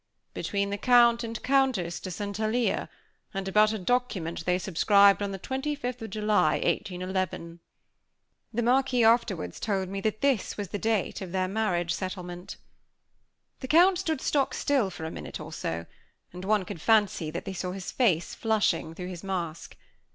"Between 0.33 0.71
the 0.71 0.79
Count 0.79 1.23
and 1.23 1.39
Countess 1.43 1.99
de 1.99 2.09
St. 2.09 2.39
Alyre, 2.39 2.89
and 3.35 3.47
about 3.47 3.71
a 3.71 3.77
document 3.77 4.45
they 4.47 4.57
subscribed 4.57 5.21
on 5.21 5.31
the 5.31 5.37
25th 5.37 6.09
July, 6.09 6.53
1811." 6.53 7.59
The 8.51 8.63
Marquis 8.63 9.03
afterwards 9.03 9.59
told 9.59 9.89
me 9.89 10.01
that 10.01 10.21
this 10.21 10.57
was 10.57 10.69
the 10.69 10.79
date 10.79 11.21
of 11.21 11.31
their 11.31 11.47
marriage 11.47 11.93
settlement. 11.93 12.57
The 13.59 13.67
Count 13.67 13.99
stood 13.99 14.21
stock 14.21 14.55
still 14.55 14.89
for 14.89 15.05
a 15.05 15.11
minute 15.11 15.39
or 15.39 15.53
so; 15.53 15.85
and 16.33 16.45
one 16.45 16.65
could 16.65 16.81
fancy 16.81 17.29
that 17.29 17.45
they 17.45 17.53
saw 17.53 17.71
his 17.71 17.91
face 17.91 18.33
flushing 18.33 18.95
through 18.95 19.09
his 19.09 19.23
mask. 19.23 19.77